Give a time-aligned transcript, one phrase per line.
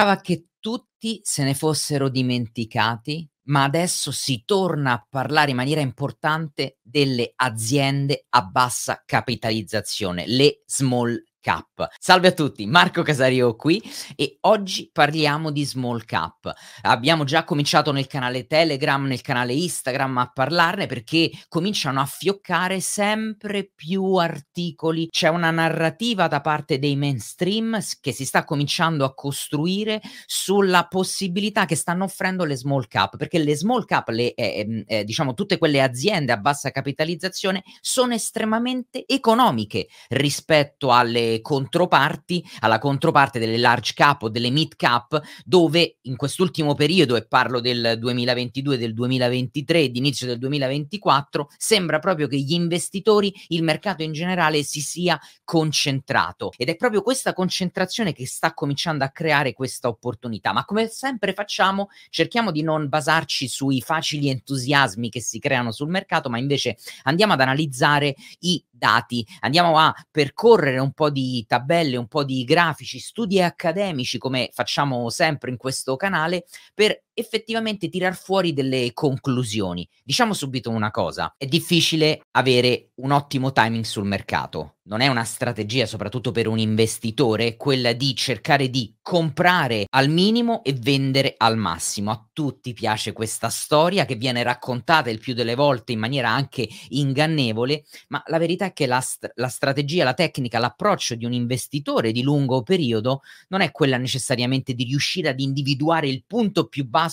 [0.00, 5.82] Sembrava che tutti se ne fossero dimenticati, ma adesso si torna a parlare in maniera
[5.82, 11.88] importante delle aziende a bassa capitalizzazione, le small cap.
[11.98, 13.82] Salve a tutti, Marco Casario qui
[14.14, 16.52] e oggi parliamo di small cap.
[16.82, 22.80] Abbiamo già cominciato nel canale Telegram, nel canale Instagram a parlarne perché cominciano a fioccare
[22.80, 25.08] sempre più articoli.
[25.08, 31.64] C'è una narrativa da parte dei mainstream che si sta cominciando a costruire sulla possibilità
[31.64, 35.58] che stanno offrendo le small cap, perché le small cap, le, eh, eh, diciamo tutte
[35.58, 43.92] quelle aziende a bassa capitalizzazione sono estremamente economiche rispetto alle controparti, alla controparte delle large
[43.94, 49.90] cap o delle mid cap, dove in quest'ultimo periodo, e parlo del 2022, del 2023,
[49.90, 56.52] d'inizio del 2024, sembra proprio che gli investitori, il mercato in generale si sia concentrato.
[56.56, 60.52] Ed è proprio questa concentrazione che sta cominciando a creare questa opportunità.
[60.52, 65.88] Ma come sempre facciamo, cerchiamo di non basarci sui facili entusiasmi che si creano sul
[65.88, 71.96] mercato, ma invece andiamo ad analizzare i dati, andiamo a percorrere un po' di tabelle,
[71.96, 78.14] un po' di grafici, studi accademici come facciamo sempre in questo canale per effettivamente tirar
[78.16, 79.88] fuori delle conclusioni.
[80.02, 84.76] Diciamo subito una cosa, è difficile avere un ottimo timing sul mercato.
[84.90, 90.64] Non è una strategia, soprattutto per un investitore, quella di cercare di comprare al minimo
[90.64, 92.10] e vendere al massimo.
[92.10, 96.68] A tutti piace questa storia che viene raccontata il più delle volte in maniera anche
[96.88, 101.34] ingannevole, ma la verità è che la, st- la strategia, la tecnica, l'approccio di un
[101.34, 106.84] investitore di lungo periodo non è quella necessariamente di riuscire ad individuare il punto più
[106.84, 107.09] basso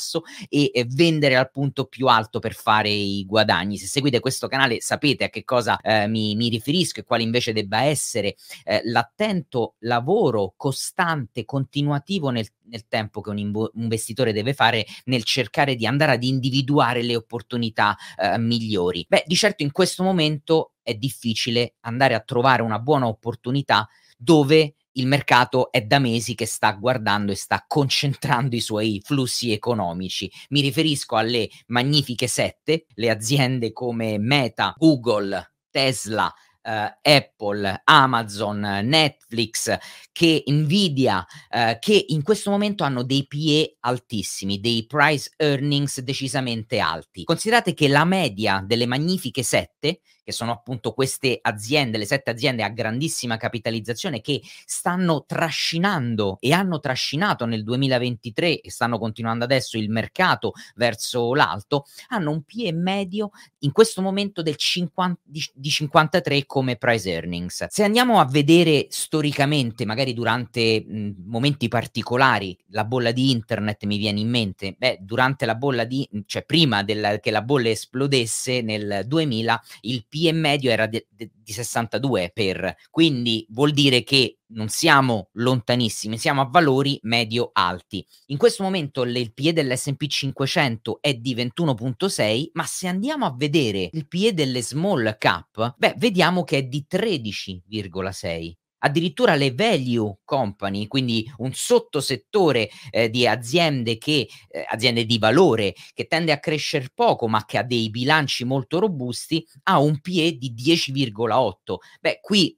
[0.50, 3.78] e, e vendere al punto più alto per fare i guadagni.
[3.78, 7.54] Se seguite questo canale sapete a che cosa eh, mi, mi, riferisco e quale invece
[7.54, 14.86] debba essere eh, l'attento lavoro costante, continuativo nel nel tempo che un investitore deve fare
[15.06, 19.06] nel cercare di andare ad individuare le opportunità eh, migliori.
[19.08, 24.76] Beh, di certo in questo momento è difficile andare a trovare una buona opportunità dove
[24.98, 30.32] il mercato è da mesi che sta guardando e sta concentrando i suoi flussi economici.
[30.50, 36.32] Mi riferisco alle magnifiche sette, le aziende come Meta, Google, Tesla,
[36.68, 39.74] Uh, Apple, Amazon, Netflix,
[40.12, 46.80] che Nvidia, uh, che in questo momento hanno dei PE altissimi, dei price earnings decisamente
[46.80, 47.24] alti.
[47.24, 52.62] Considerate che la media delle magnifiche sette che sono appunto queste aziende, le sette aziende
[52.62, 59.78] a grandissima capitalizzazione che stanno trascinando e hanno trascinato nel 2023 e stanno continuando adesso
[59.78, 63.30] il mercato verso l'alto, hanno un PE medio
[63.60, 67.66] in questo momento del 50, di, di 53 come price earnings.
[67.70, 73.96] Se andiamo a vedere storicamente, magari durante mh, momenti particolari, la bolla di internet mi
[73.96, 78.62] viene in mente, beh, durante la bolla di, cioè prima della, che la bolla esplodesse
[78.62, 84.04] nel 2000, il PE PE medio era de, de, di 62 per, quindi vuol dire
[84.04, 88.06] che non siamo lontanissimi, siamo a valori medio alti.
[88.28, 93.90] In questo momento il PE dell'S&P 500 è di 21.6, ma se andiamo a vedere
[93.92, 98.54] il PE delle small cap, beh, vediamo che è di 13,6
[98.88, 105.74] addirittura le value company, quindi un sottosettore eh, di aziende che eh, aziende di valore
[105.94, 110.38] che tende a crescere poco ma che ha dei bilanci molto robusti, ha un PE
[110.38, 111.78] di 10,8.
[112.02, 112.58] Beh, qui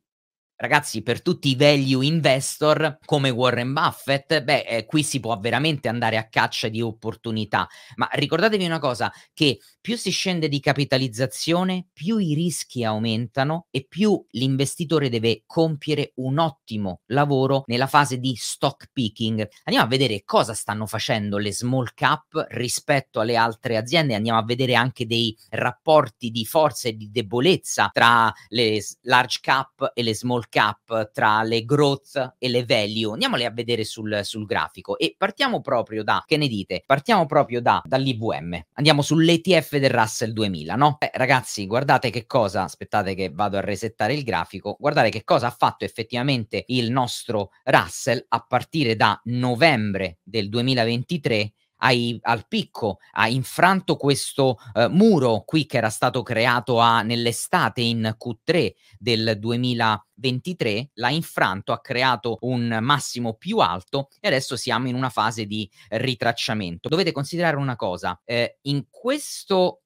[0.62, 5.88] Ragazzi, per tutti i value investor come Warren Buffett, beh, eh, qui si può veramente
[5.88, 7.66] andare a caccia di opportunità.
[7.96, 13.86] Ma ricordatevi una cosa, che più si scende di capitalizzazione, più i rischi aumentano e
[13.88, 19.48] più l'investitore deve compiere un ottimo lavoro nella fase di stock picking.
[19.64, 24.44] Andiamo a vedere cosa stanno facendo le small cap rispetto alle altre aziende, andiamo a
[24.44, 30.14] vedere anche dei rapporti di forza e di debolezza tra le large cap e le
[30.14, 33.14] small cap tra le growth e le value.
[33.14, 36.84] Andiamole a vedere sul, sul grafico e partiamo proprio da, che ne dite?
[36.86, 38.60] Partiamo proprio da, dall'IVM.
[38.74, 40.96] Andiamo sull'ETF del Russell 2000, no?
[41.00, 45.48] Beh, ragazzi, guardate che cosa, aspettate che vado a resettare il grafico, guardate che cosa
[45.48, 53.00] ha fatto effettivamente il nostro Russell a partire da novembre del 2023 hai, al picco,
[53.12, 59.38] ha infranto questo uh, muro qui che era stato creato a, nell'estate in Q3 del
[59.40, 65.46] 2023, l'ha infranto, ha creato un massimo più alto e adesso siamo in una fase
[65.46, 66.90] di ritracciamento.
[66.90, 69.82] Dovete considerare una cosa, eh, in questo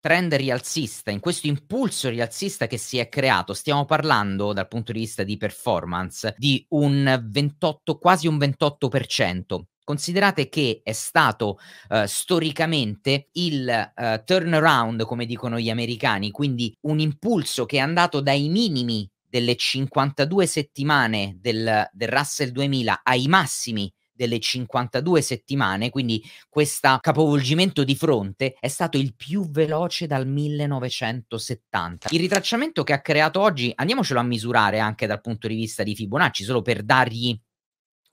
[0.00, 5.00] trend rialzista, in questo impulso rialzista che si è creato, stiamo parlando dal punto di
[5.00, 9.62] vista di performance di un 28, quasi un 28%.
[9.88, 11.58] Considerate che è stato
[11.88, 18.20] uh, storicamente il uh, turnaround, come dicono gli americani, quindi un impulso che è andato
[18.20, 26.22] dai minimi delle 52 settimane del, del Russell 2000 ai massimi delle 52 settimane, quindi
[26.50, 32.08] questo capovolgimento di fronte è stato il più veloce dal 1970.
[32.10, 35.94] Il ritracciamento che ha creato oggi, andiamocelo a misurare anche dal punto di vista di
[35.94, 37.40] Fibonacci, solo per dargli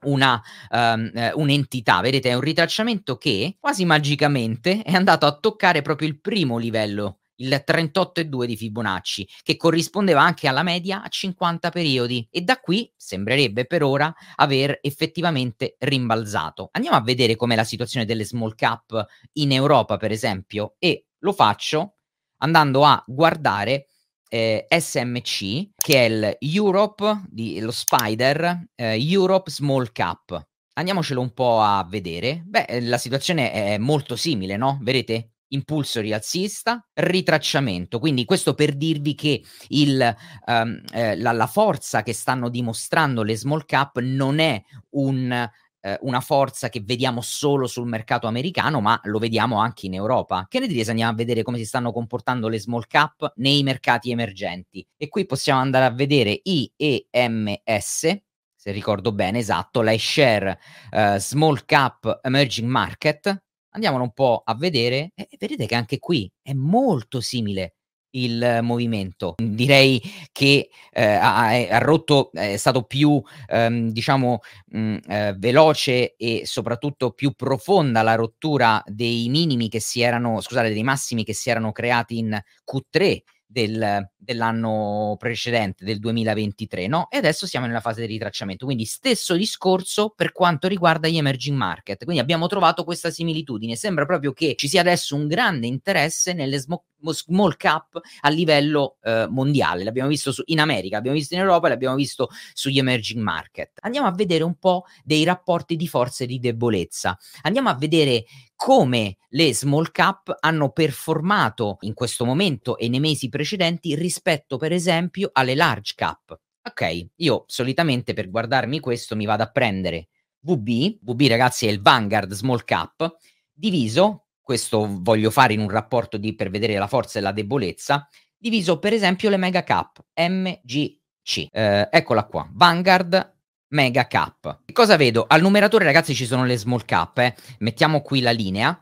[0.04, 0.40] una,
[0.70, 6.20] um, un'entità, vedete, è un ritracciamento che quasi magicamente è andato a toccare proprio il
[6.20, 12.42] primo livello il 38,2 di Fibonacci, che corrispondeva anche alla media a 50 periodi e
[12.42, 16.68] da qui sembrerebbe per ora aver effettivamente rimbalzato.
[16.72, 19.04] Andiamo a vedere com'è la situazione delle small cap
[19.34, 21.96] in Europa, per esempio, e lo faccio
[22.38, 23.88] andando a guardare
[24.28, 30.46] eh, SMC, che è il Europe, di, lo Spider eh, Europe Small Cap.
[30.74, 32.42] Andiamocelo un po' a vedere.
[32.44, 34.78] Beh, la situazione è molto simile, no?
[34.82, 35.30] Vedete?
[35.48, 37.98] impulso rialzista, ritracciamento.
[37.98, 43.36] Quindi questo per dirvi che il, um, eh, la, la, forza che stanno dimostrando le
[43.36, 45.48] small cap non è un,
[45.86, 50.46] eh, una forza che vediamo solo sul mercato americano, ma lo vediamo anche in Europa.
[50.48, 53.62] Che ne dite se andiamo a vedere come si stanno comportando le small cap nei
[53.62, 54.84] mercati emergenti?
[54.96, 58.20] E qui possiamo andare a vedere IEMS,
[58.56, 60.58] se ricordo bene, esatto, la share
[60.90, 66.28] uh, Small Cap Emerging Market, andiamolo un po' a vedere e vedete che anche qui
[66.42, 67.75] è molto simile
[68.16, 69.34] il movimento.
[69.36, 70.00] Direi
[70.32, 77.12] che eh, ha, ha, rotto, è stato più, ehm, diciamo, mh, eh, veloce e soprattutto
[77.12, 81.72] più profonda la rottura dei minimi che si erano, scusate, dei massimi che si erano
[81.72, 87.08] creati in Q3 del, dell'anno precedente, del 2023, no?
[87.10, 88.66] E adesso siamo nella fase di ritracciamento.
[88.66, 92.04] Quindi stesso discorso per quanto riguarda gli emerging market.
[92.04, 93.76] Quindi abbiamo trovato questa similitudine.
[93.76, 99.26] Sembra proprio che ci sia adesso un grande interesse nelle small, cap a livello eh,
[99.30, 99.84] mondiale.
[99.84, 103.78] L'abbiamo visto su, in America, l'abbiamo visto in Europa, l'abbiamo visto sugli emerging market.
[103.82, 107.16] Andiamo a vedere un po' dei rapporti di forza e di debolezza.
[107.42, 108.24] Andiamo a vedere
[108.56, 114.15] come le small cap hanno performato in questo momento e nei mesi precedenti rispetto
[114.56, 116.38] per esempio alle large cap.
[116.62, 120.08] Ok, io solitamente per guardarmi questo mi vado a prendere
[120.40, 123.16] VB, VB ragazzi è il Vanguard Small Cap,
[123.52, 128.08] diviso, questo voglio fare in un rapporto di, per vedere la forza e la debolezza,
[128.36, 131.48] diviso per esempio le mega cap, MGC.
[131.50, 133.34] Eh, eccola qua, Vanguard
[133.68, 134.60] mega cap.
[134.64, 135.24] Che cosa vedo?
[135.26, 137.18] Al numeratore, ragazzi, ci sono le small cap.
[137.18, 137.34] Eh.
[137.58, 138.80] Mettiamo qui la linea.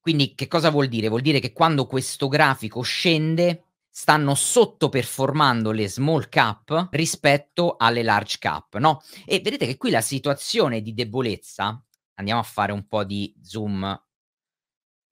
[0.00, 1.08] Quindi, che cosa vuol dire?
[1.08, 8.36] Vuol dire che quando questo grafico scende, stanno sottoperformando le small cap rispetto alle large
[8.38, 9.02] cap, no?
[9.26, 11.82] E vedete che qui la situazione di debolezza,
[12.14, 14.00] andiamo a fare un po' di zoom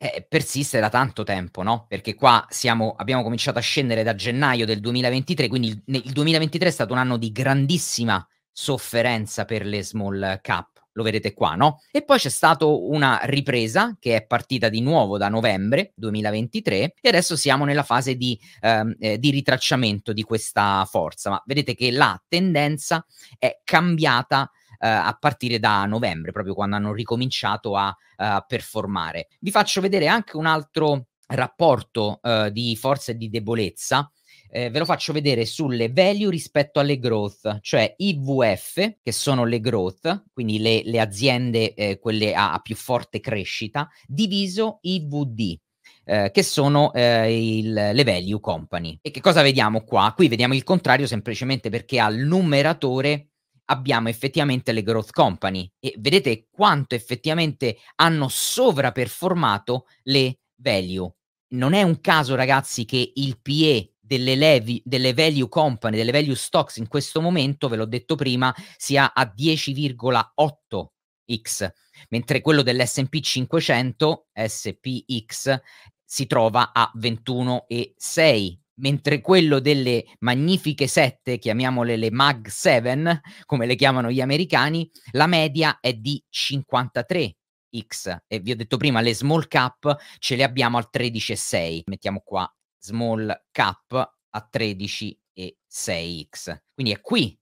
[0.00, 1.86] eh, persiste da tanto tempo, no?
[1.88, 6.68] Perché qua siamo, abbiamo cominciato a scendere da gennaio del 2023, quindi il, il 2023
[6.68, 11.80] è stato un anno di grandissima sofferenza per le small cap, lo vedete qua, no?
[11.92, 17.08] E poi c'è stata una ripresa che è partita di nuovo da novembre 2023 e
[17.08, 21.92] adesso siamo nella fase di, ehm, eh, di ritracciamento di questa forza, ma vedete che
[21.92, 23.06] la tendenza
[23.38, 24.50] è cambiata
[24.80, 29.26] Uh, a partire da novembre, proprio quando hanno ricominciato a uh, performare.
[29.40, 34.08] Vi faccio vedere anche un altro rapporto uh, di forza e di debolezza
[34.50, 39.60] eh, ve lo faccio vedere sulle value rispetto alle growth, cioè IVF, che sono le
[39.60, 45.58] growth, quindi le, le aziende, eh, quelle a, a, più forte crescita, diviso IVD.
[46.04, 48.98] Eh, che sono eh, il, le value company.
[49.02, 50.14] E che cosa vediamo qua?
[50.16, 53.28] Qui vediamo il contrario semplicemente perché al numeratore
[53.66, 61.12] abbiamo effettivamente le growth company e vedete quanto effettivamente hanno sovraperformato le value.
[61.50, 66.34] Non è un caso, ragazzi, che il PE delle, levi, delle value company, delle value
[66.34, 71.68] stocks in questo momento, ve l'ho detto prima, sia a 10,8x,
[72.08, 75.60] mentre quello dell'S&P 500, SPX,
[76.04, 83.74] si trova a 21,6 mentre quello delle magnifiche 7, chiamiamole le Mag 7, come le
[83.74, 87.38] chiamano gli americani, la media è di 53
[87.76, 88.16] X.
[88.26, 92.50] E vi ho detto prima le small cap ce le abbiamo al 13,6 mettiamo qua
[92.78, 93.92] small cap
[94.30, 96.56] a 13 e 6x.
[96.74, 97.38] Quindi è qui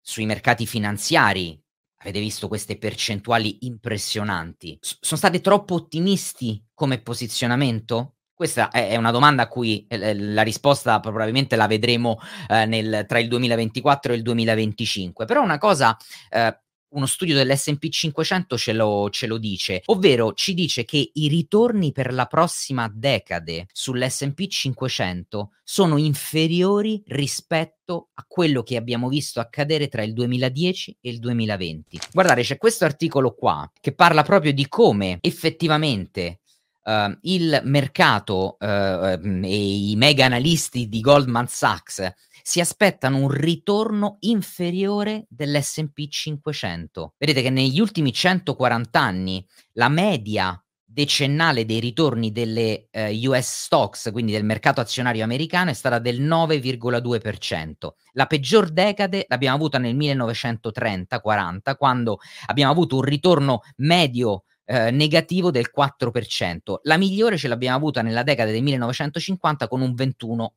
[0.00, 1.60] sui mercati finanziari,
[1.98, 8.14] avete visto queste percentuali impressionanti, S- sono state troppo ottimisti come posizionamento?
[8.40, 13.18] Questa è una domanda a cui eh, la risposta probabilmente la vedremo eh, nel, tra
[13.18, 15.94] il 2024 e il 2025, però una cosa
[16.30, 16.58] eh,
[16.90, 21.92] uno studio dell'SP 500 ce lo, ce lo, dice, ovvero ci dice che i ritorni
[21.92, 29.88] per la prossima decade sull'SP 500 sono inferiori rispetto a quello che abbiamo visto accadere
[29.88, 32.00] tra il 2010 e il 2020.
[32.12, 36.40] Guardate, c'è questo articolo qua che parla proprio di come effettivamente
[36.82, 42.10] Uh, il mercato uh, e i mega analisti di Goldman Sachs
[42.42, 47.14] si aspettano un ritorno inferiore dell'SP 500.
[47.18, 54.10] Vedete che negli ultimi 140 anni la media decennale dei ritorni delle eh, US stocks,
[54.10, 57.72] quindi del mercato azionario americano, è stata del 9,2%.
[58.12, 65.50] La peggior decade l'abbiamo avuta nel 1930-40, quando abbiamo avuto un ritorno medio eh, negativo
[65.50, 66.78] del 4%.
[66.82, 70.48] La migliore ce l'abbiamo avuta nella decada del 1950 con un 21%.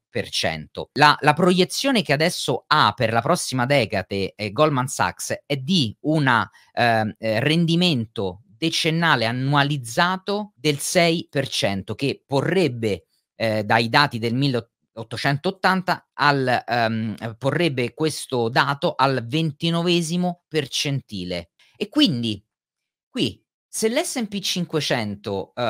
[0.93, 5.97] La, la proiezione che adesso ha per la prossima decade eh, Goldman Sachs è di
[6.01, 16.09] un ehm, eh, rendimento decennale annualizzato del 6%, che porrebbe eh, dai dati del 1880
[16.13, 21.49] al, um, porrebbe questo dato al ventinovesimo percentile.
[21.75, 22.41] E quindi
[23.09, 23.42] qui,
[23.75, 25.61] se l'SP 500 uh,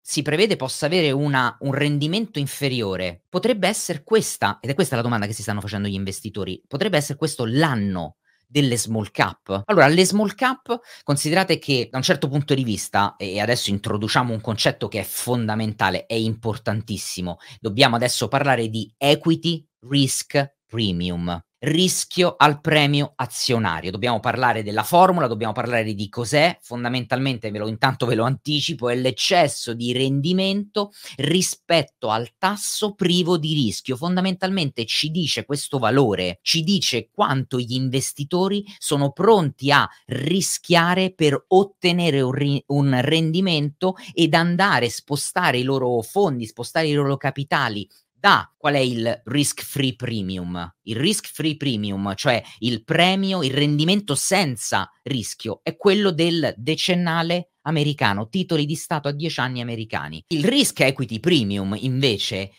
[0.00, 5.02] si prevede possa avere una, un rendimento inferiore, potrebbe essere questa, ed è questa la
[5.02, 9.64] domanda che si stanno facendo gli investitori, potrebbe essere questo l'anno delle small cap?
[9.64, 14.32] Allora, le small cap, considerate che da un certo punto di vista, e adesso introduciamo
[14.32, 22.34] un concetto che è fondamentale, è importantissimo, dobbiamo adesso parlare di equity risk premium rischio
[22.36, 23.90] al premio azionario.
[23.90, 28.88] Dobbiamo parlare della formula, dobbiamo parlare di cos'è, fondamentalmente ve lo, intanto ve lo anticipo,
[28.88, 33.96] è l'eccesso di rendimento rispetto al tasso privo di rischio.
[33.96, 41.44] Fondamentalmente ci dice questo valore, ci dice quanto gli investitori sono pronti a rischiare per
[41.48, 47.16] ottenere un, ri- un rendimento ed andare a spostare i loro fondi, spostare i loro
[47.16, 47.88] capitali
[48.18, 50.74] da qual è il risk free premium?
[50.82, 57.52] Il risk free premium, cioè il premio, il rendimento senza rischio, è quello del decennale
[57.62, 60.24] americano, titoli di Stato a 10 anni americani.
[60.28, 62.50] Il risk equity premium invece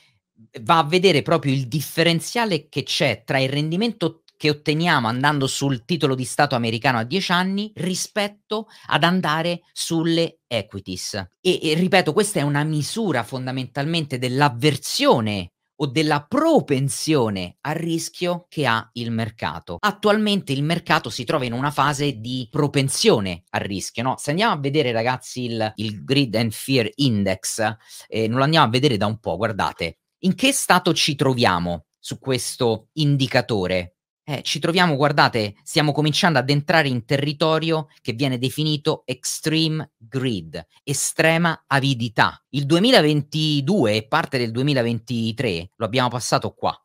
[0.61, 5.83] va a vedere proprio il differenziale che c'è tra il rendimento che otteniamo andando sul
[5.83, 11.15] titolo di Stato americano a 10 anni rispetto ad andare sulle equities.
[11.41, 18.65] E, e ripeto, questa è una misura fondamentalmente dell'avversione o della propensione al rischio che
[18.65, 19.75] ha il mercato.
[19.77, 24.03] Attualmente il mercato si trova in una fase di propensione al rischio.
[24.03, 24.15] No?
[24.17, 27.75] Se andiamo a vedere, ragazzi, il, il Grid and Fear Index,
[28.07, 31.87] eh, non lo andiamo a vedere da un po', guardate, in che stato ci troviamo
[31.99, 33.95] su questo indicatore?
[34.29, 40.67] Eh, ci troviamo, guardate, stiamo cominciando ad entrare in territorio che viene definito extreme greed,
[40.83, 42.39] estrema avidità.
[42.49, 46.79] Il 2022 e parte del 2023 lo abbiamo passato qua,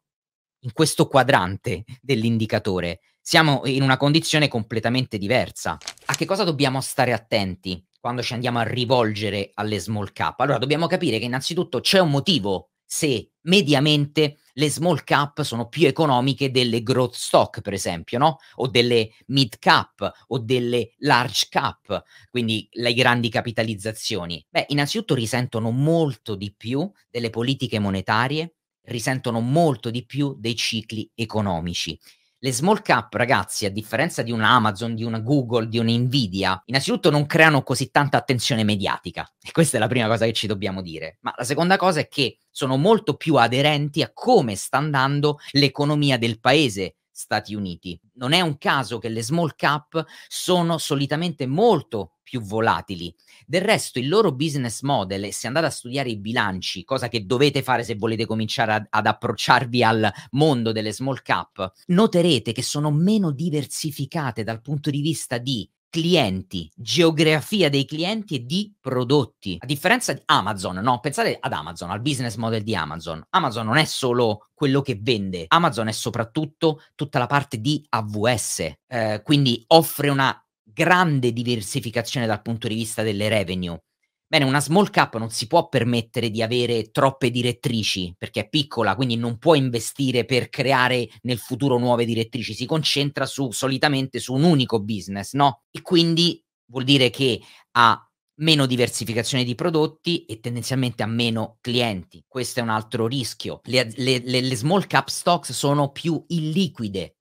[0.61, 3.01] in questo quadrante dell'indicatore.
[3.21, 5.77] Siamo in una condizione completamente diversa.
[6.07, 10.41] A che cosa dobbiamo stare attenti quando ci andiamo a rivolgere alle small cap?
[10.41, 15.87] Allora, dobbiamo capire che innanzitutto c'è un motivo se mediamente le small cap sono più
[15.87, 18.39] economiche delle growth stock, per esempio, no?
[18.57, 24.45] O delle mid cap o delle large cap, quindi le grandi capitalizzazioni.
[24.49, 28.55] Beh, innanzitutto risentono molto di più delle politiche monetarie,
[28.87, 31.99] risentono molto di più dei cicli economici.
[32.45, 36.63] Le small cap, ragazzi, a differenza di una Amazon, di una Google, di una Nvidia,
[36.67, 39.27] innanzitutto non creano così tanta attenzione mediatica.
[39.41, 41.17] E questa è la prima cosa che ci dobbiamo dire.
[41.23, 46.19] Ma la seconda cosa è che sono molto più aderenti a come sta andando l'economia
[46.19, 47.97] del paese, Stati Uniti.
[48.15, 53.15] Non è un caso che le small cap sono solitamente molto più volatili.
[53.47, 57.63] Del resto, il loro business model, se andate a studiare i bilanci, cosa che dovete
[57.63, 62.91] fare se volete cominciare ad, ad approcciarvi al mondo delle small cap, noterete che sono
[62.91, 69.59] meno diversificate dal punto di vista di clienti, geografia dei clienti e di prodotti.
[69.61, 70.99] A differenza di Amazon, no?
[70.99, 73.25] Pensate ad Amazon, al business model di Amazon.
[73.31, 78.73] Amazon non è solo quello che vende, Amazon è soprattutto tutta la parte di AWS,
[78.89, 83.81] eh, quindi offre una grande diversificazione dal punto di vista delle revenue.
[84.27, 88.95] Bene, una small cap non si può permettere di avere troppe direttrici perché è piccola,
[88.97, 94.35] quindi non può investire per creare nel futuro nuove direttrici, si concentra su, solitamente su
[94.35, 95.63] un unico business, no?
[95.71, 97.41] E quindi vuol dire che
[97.73, 97.99] ha
[98.37, 102.25] meno diversificazione di prodotti e tendenzialmente ha meno clienti.
[102.27, 103.61] Questo è un altro rischio.
[103.65, 107.14] Le, le, le, le small cap stocks sono più illiquide,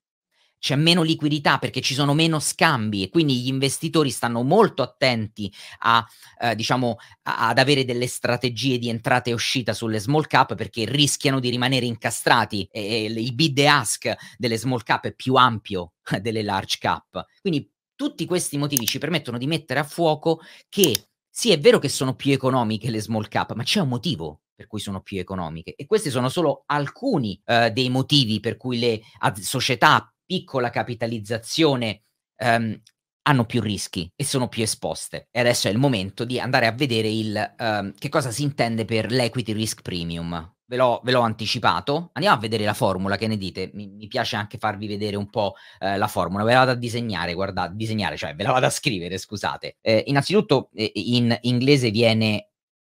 [0.64, 5.54] c'è meno liquidità perché ci sono meno scambi e quindi gli investitori stanno molto attenti
[5.80, 6.08] a,
[6.40, 10.86] eh, diciamo, a, ad avere delle strategie di entrata e uscita sulle small cap perché
[10.86, 15.34] rischiano di rimanere incastrati e, e il bid e ask delle small cap è più
[15.36, 17.26] ampio delle large cap.
[17.42, 21.90] Quindi tutti questi motivi ci permettono di mettere a fuoco che sì, è vero che
[21.90, 25.74] sono più economiche le small cap, ma c'è un motivo per cui sono più economiche
[25.76, 32.06] e questi sono solo alcuni uh, dei motivi per cui le ad- società piccola capitalizzazione
[32.38, 32.82] ehm,
[33.26, 35.28] hanno più rischi e sono più esposte.
[35.30, 38.84] E adesso è il momento di andare a vedere il, um, che cosa si intende
[38.84, 40.56] per l'equity risk premium.
[40.66, 42.10] ve l'ho, ve l'ho, anticipato.
[42.14, 43.70] Andiamo a vedere la formula, che ne dite?
[43.76, 46.44] Mi, mi piace anche farvi vedere un po' eh, la formula.
[46.44, 49.78] Ve la vado a disegnare, guardate, disegnare, cioè ve la vado a scrivere, scusate.
[49.82, 52.50] Eh, innanzitutto eh, in inglese viene,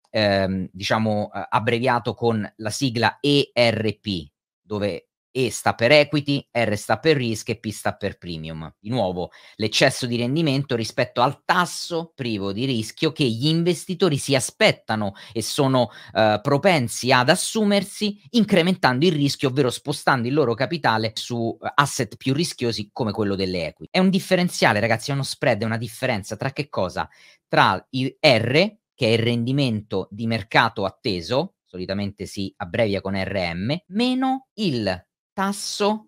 [0.09, 5.06] ehm, diciamo, eh, abbreviato con la sigla ERP, dove
[5.37, 8.73] e sta per equity, R sta per risk e P sta per premium.
[8.79, 14.33] Di nuovo, l'eccesso di rendimento rispetto al tasso privo di rischio che gli investitori si
[14.33, 21.11] aspettano e sono eh, propensi ad assumersi, incrementando il rischio, ovvero spostando il loro capitale
[21.13, 23.91] su eh, asset più rischiosi come quello delle equity.
[23.91, 27.07] È un differenziale, ragazzi, è uno spread, è una differenza tra che cosa?
[27.47, 33.77] Tra il R, che è il rendimento di mercato atteso, solitamente si abbrevia con RM,
[33.89, 35.06] meno il
[35.37, 36.07] tasso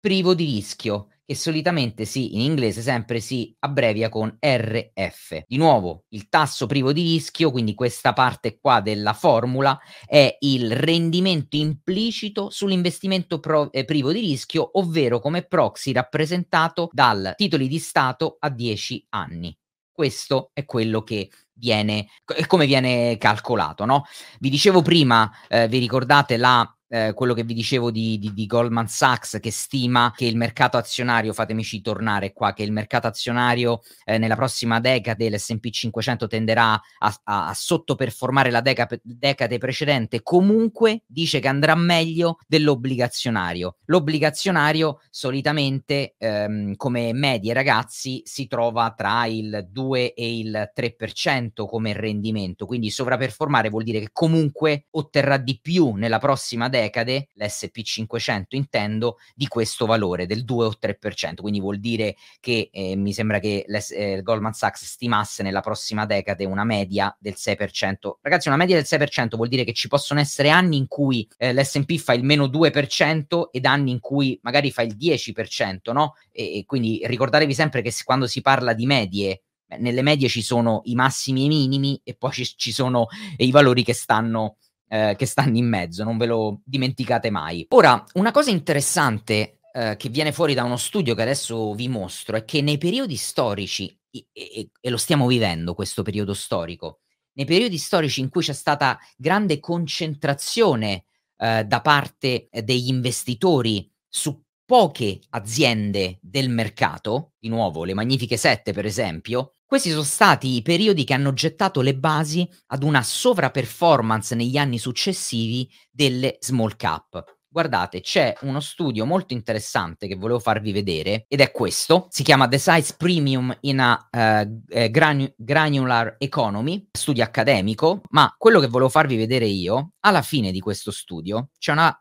[0.00, 5.42] privo di rischio, che solitamente si, in inglese sempre si abbrevia con RF.
[5.46, 10.74] Di nuovo, il tasso privo di rischio, quindi questa parte qua della formula, è il
[10.74, 17.78] rendimento implicito sull'investimento pro, eh, privo di rischio, ovvero come proxy rappresentato dal titoli di
[17.78, 19.54] Stato a 10 anni.
[19.92, 22.06] Questo è quello che viene,
[22.46, 24.04] come viene calcolato, no?
[24.40, 28.44] Vi dicevo prima, eh, vi ricordate la eh, quello che vi dicevo di, di, di,
[28.44, 33.80] Goldman Sachs che stima che il mercato azionario, fatemici tornare qua, che il mercato azionario
[34.04, 40.22] eh, nella prossima decade, l'S&P 500 tenderà a, a, a sottoperformare la deca, decade precedente,
[40.22, 43.76] comunque dice che andrà meglio dell'obbligazionario.
[43.86, 51.94] L'obbligazionario solitamente ehm, come medie ragazzi si trova tra il 2 e il 3% come
[51.94, 58.44] rendimento, quindi sovraperformare vuol dire che comunque otterrà di più nella prossima decade decade, l'SP500
[58.50, 63.38] intendo, di questo valore del 2 o 3%, quindi vuol dire che eh, mi sembra
[63.38, 67.94] che eh, Goldman Sachs stimasse nella prossima decade una media del 6%.
[68.20, 71.52] Ragazzi, una media del 6% vuol dire che ci possono essere anni in cui eh,
[71.52, 76.14] l'S&P fa il meno 2% ed anni in cui magari fa il 10%, no?
[76.30, 79.42] E, e quindi ricordatevi sempre che quando si parla di medie
[79.78, 83.06] nelle medie ci sono i massimi e i minimi e poi ci, ci sono
[83.38, 84.56] i valori che stanno
[84.92, 87.64] eh, che stanno in mezzo, non ve lo dimenticate mai.
[87.70, 92.36] Ora, una cosa interessante eh, che viene fuori da uno studio che adesso vi mostro
[92.36, 97.00] è che nei periodi storici, e, e, e lo stiamo vivendo questo periodo storico,
[97.34, 101.04] nei periodi storici in cui c'è stata grande concentrazione
[101.38, 108.74] eh, da parte degli investitori su poche aziende del mercato, di nuovo le Magnifiche Sette
[108.74, 114.34] per esempio, questi sono stati i periodi che hanno gettato le basi ad una sovraperformance
[114.34, 117.24] negli anni successivi delle small cap.
[117.48, 122.06] Guardate, c'è uno studio molto interessante che volevo farvi vedere ed è questo.
[122.10, 128.60] Si chiama The Size Premium in a uh, granu- Granular Economy, studio accademico, ma quello
[128.60, 131.98] che volevo farvi vedere io, alla fine di questo studio c'è una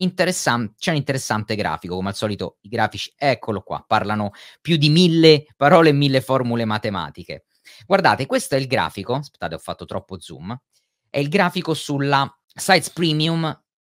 [0.00, 4.30] Interessante, c'è un interessante grafico, come al solito i grafici, eccolo qua, parlano
[4.60, 7.46] più di mille parole e mille formule matematiche.
[7.84, 10.56] Guardate, questo è il grafico, aspettate ho fatto troppo zoom,
[11.10, 13.42] è il grafico sulla size premium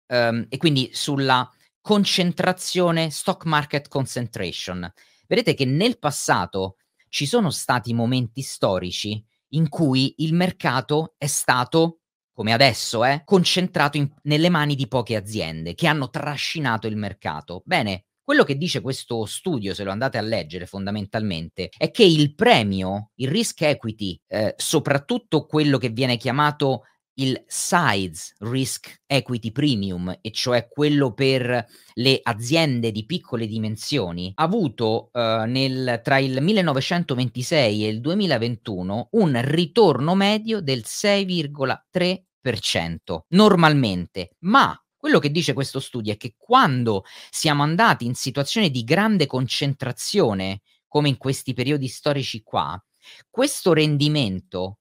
[0.07, 4.91] um, e quindi sulla concentrazione, stock market concentration.
[5.25, 11.99] Vedete che nel passato ci sono stati momenti storici in cui il mercato è stato
[12.33, 17.61] come adesso, eh, concentrato in, nelle mani di poche aziende che hanno trascinato il mercato.
[17.65, 22.33] Bene, quello che dice questo studio, se lo andate a leggere fondamentalmente, è che il
[22.35, 26.83] premio, il risk equity, eh, soprattutto quello che viene chiamato
[27.15, 34.43] il size risk equity premium, e cioè quello per le aziende di piccole dimensioni, ha
[34.43, 44.31] avuto uh, nel, tra il 1926 e il 2021 un ritorno medio del 6,3% normalmente,
[44.39, 49.25] ma quello che dice questo studio è che quando siamo andati in situazioni di grande
[49.25, 52.81] concentrazione, come in questi periodi storici qua,
[53.29, 54.77] questo rendimento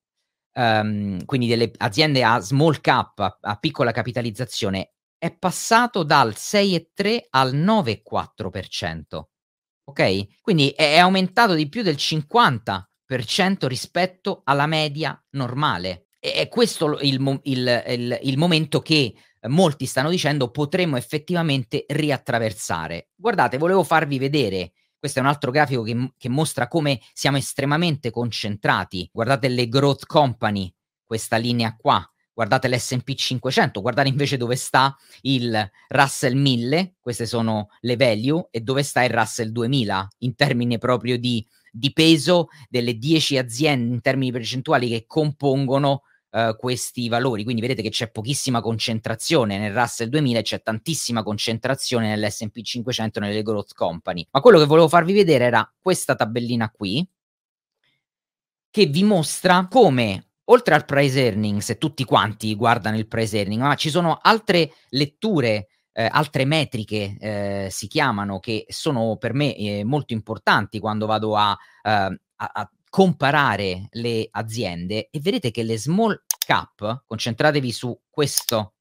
[0.54, 7.26] um, quindi delle aziende a small cap, a, a piccola capitalizzazione, è passato dal 6,3
[7.30, 9.22] al 9,4%.
[9.84, 10.40] Ok?
[10.40, 16.06] Quindi è, aumentato di più del 50% rispetto alla media normale.
[16.18, 19.14] E è questo il, il, il, il momento che
[19.48, 23.10] molti stanno dicendo potremmo effettivamente riattraversare.
[23.14, 28.12] Guardate, volevo farvi vedere questo è un altro grafico che, che mostra come siamo estremamente
[28.12, 29.10] concentrati.
[29.12, 30.72] Guardate le growth company,
[31.04, 37.70] questa linea qua, guardate l'SP 500, guardate invece dove sta il Russell 1000, queste sono
[37.80, 42.96] le value, e dove sta il Russell 2000 in termini proprio di, di peso delle
[42.96, 48.60] 10 aziende in termini percentuali che compongono uh, questi valori, quindi vedete che c'è pochissima
[48.60, 54.26] concentrazione nel Russell 2000 e c'è tantissima concentrazione nell'S&P 500 nelle growth company.
[54.30, 57.06] Ma quello che volevo farvi vedere era questa tabellina qui
[58.70, 63.60] che vi mostra come oltre al price earnings e tutti quanti guardano il price earning,
[63.60, 69.54] ma ci sono altre letture eh, altre metriche eh, si chiamano che sono per me
[69.54, 75.62] eh, molto importanti quando vado a, ehm, a, a, comparare le aziende e vedete che
[75.62, 77.98] le small cap, concentratevi su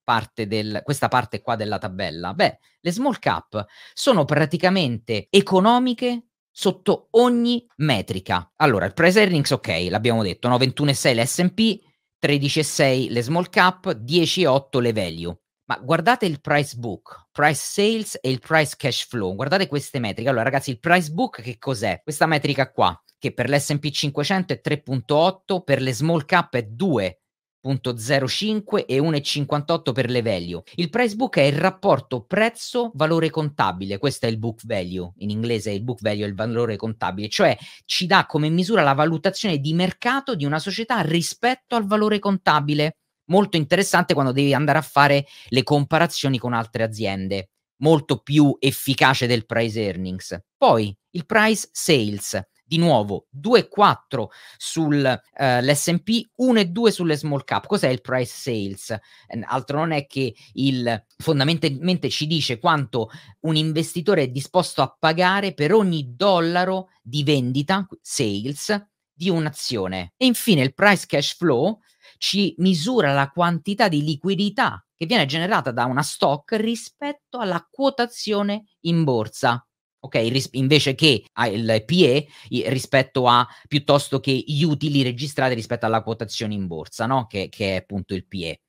[0.04, 7.08] parte del, questa parte qua della tabella, beh, le small cap sono praticamente economiche sotto
[7.12, 8.52] ogni metrica.
[8.58, 10.58] Allora, il price earnings, ok, l'abbiamo detto, no?
[10.58, 11.80] 21,6 l'S&P,
[12.22, 15.40] 13,6 le small cap, 10,8 le value.
[15.70, 19.34] Ma guardate il price book, price sales e il price cash flow.
[19.36, 20.28] Guardate queste metriche.
[20.28, 22.02] Allora, ragazzi, il price book che cos'è?
[22.04, 28.86] Questa metrica qua, che per l'S&P 500 è 3.8, per le small cap è 2.05
[28.88, 30.64] e 1,58 per le value.
[30.74, 35.70] Il price book è il rapporto prezzo-valore contabile, questo è il book value, in inglese
[35.70, 37.56] il book value è il valore contabile, cioè
[37.86, 42.96] ci dà come misura la valutazione di mercato di una società rispetto al valore contabile
[43.26, 47.50] molto interessante quando devi andare a fare le comparazioni con altre aziende,
[47.82, 50.36] molto più efficace del price earnings.
[50.58, 57.68] Poi il price sales, di nuovo 2,4 sull'S&P, uh, 1,2 sulle small cap.
[57.68, 58.98] Cos'è il price sales?
[59.44, 63.10] Altro non è che il fondamentalmente ci dice quanto
[63.42, 68.82] un investitore è disposto a pagare per ogni dollaro di vendita, sales,
[69.12, 70.14] di un'azione.
[70.16, 71.80] E infine il price cash flow
[72.18, 78.64] ci misura la quantità di liquidità che viene generata da una stock rispetto alla quotazione
[78.82, 79.66] in borsa.
[80.04, 82.28] Ok, ris- invece che il PE
[82.70, 87.28] rispetto a piuttosto che gli utili registrati rispetto alla quotazione in borsa, no?
[87.28, 88.62] Che, che è appunto il PE.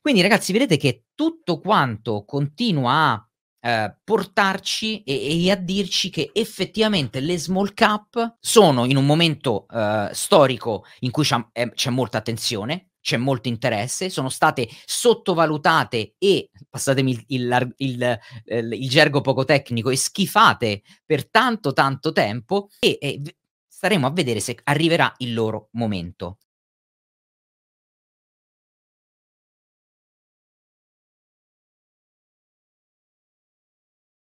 [0.00, 3.28] Quindi, ragazzi, vedete che tutto quanto continua a
[3.60, 9.66] eh, portarci e, e, a dirci che effettivamente le small cap sono in un momento
[9.68, 16.14] eh, storico in cui c'è, eh, c'è molta attenzione, c'è molto interesse, sono state sottovalutate
[16.16, 22.12] e, passatemi il, il, il, il, il gergo poco tecnico, e schifate per tanto tanto
[22.12, 23.20] tempo e, e
[23.66, 26.38] staremo a vedere se arriverà il loro momento.